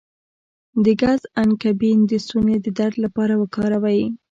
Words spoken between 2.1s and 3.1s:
ستوني د درد